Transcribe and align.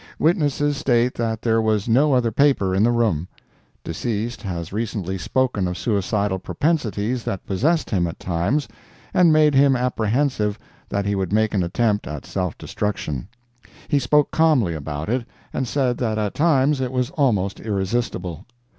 Witnesses 0.17 0.77
state 0.77 1.13
that 1.13 1.43
there 1.43 1.61
was 1.61 1.87
no 1.87 2.13
other 2.13 2.31
paper 2.31 2.73
in 2.73 2.81
the 2.81 2.91
room. 2.91 3.27
Deceased 3.83 4.41
has 4.41 4.73
recently 4.73 5.15
spoken 5.15 5.67
of 5.67 5.77
suicidal 5.77 6.39
propensities 6.39 7.23
that 7.25 7.45
possessed 7.45 7.91
him 7.91 8.07
at 8.07 8.17
times, 8.19 8.67
and 9.13 9.31
made 9.31 9.53
him 9.53 9.75
apprehensive 9.75 10.57
that 10.89 11.05
he 11.05 11.13
would 11.13 11.31
make 11.31 11.53
an 11.53 11.61
attempt 11.61 12.07
at 12.07 12.25
self 12.25 12.57
destruction. 12.57 13.27
He 13.89 13.99
spoke 13.99 14.31
calmly 14.31 14.73
about 14.73 15.07
it, 15.07 15.23
and 15.53 15.67
said 15.67 15.99
that 15.99 16.17
at 16.17 16.33
times 16.33 16.81
it 16.81 16.91
was 16.91 17.11
almost 17.11 17.59
irresistible. 17.59 18.47